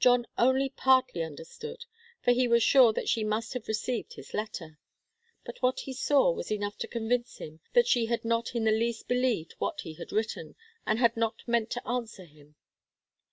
[0.00, 1.84] John only partly understood,
[2.24, 4.80] for he was sure that she must have received his letter.
[5.44, 8.72] But what he saw was enough to convince him that she had not in the
[8.72, 12.56] least believed what he had written, and had not meant to answer him.